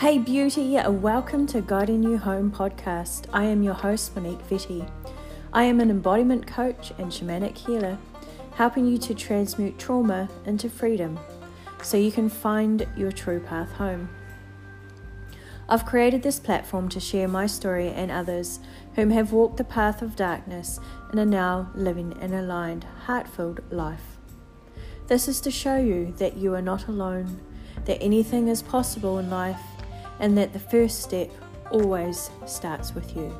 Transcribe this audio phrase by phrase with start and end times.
[0.00, 3.26] Hey, beauty, and welcome to Guiding You Home podcast.
[3.34, 4.88] I am your host, Monique Vette.
[5.52, 7.98] I am an embodiment coach and shamanic healer,
[8.54, 11.20] helping you to transmute trauma into freedom
[11.82, 14.08] so you can find your true path home.
[15.68, 18.60] I've created this platform to share my story and others
[18.94, 20.80] whom have walked the path of darkness
[21.10, 24.16] and are now living an aligned, heart filled life.
[25.08, 27.38] This is to show you that you are not alone,
[27.84, 29.60] that anything is possible in life
[30.20, 31.30] and that the first step
[31.70, 33.34] always starts with you.